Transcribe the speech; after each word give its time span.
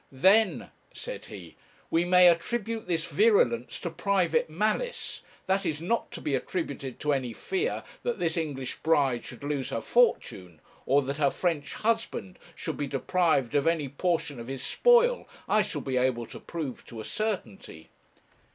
'Then,' 0.11 0.71
said 0.95 1.25
he, 1.25 1.55
'we 1.91 2.03
may 2.05 2.27
attribute 2.27 2.87
this 2.87 3.03
virulence 3.03 3.79
to 3.79 3.91
private 3.91 4.49
malice; 4.49 5.21
that 5.45 5.63
it 5.63 5.69
is 5.69 5.79
not 5.79 6.09
to 6.09 6.19
be 6.19 6.33
attributed 6.33 6.99
to 6.99 7.13
any 7.13 7.33
fear 7.33 7.83
that 8.01 8.17
this 8.17 8.35
English 8.35 8.77
bride 8.77 9.23
should 9.23 9.43
lose 9.43 9.69
her 9.69 9.79
fortune, 9.79 10.59
or 10.87 11.03
that 11.03 11.17
her 11.17 11.29
French 11.29 11.75
husband 11.75 12.39
should 12.55 12.77
be 12.77 12.87
deprived 12.87 13.53
of 13.53 13.67
any 13.67 13.87
portion 13.87 14.39
of 14.39 14.47
his 14.47 14.63
spoil, 14.63 15.27
I 15.47 15.61
shall 15.61 15.81
be 15.81 15.97
able 15.97 16.25
to 16.25 16.39
prove 16.39 16.83
to 16.87 16.99
a 16.99 17.05
certainty. 17.05 17.91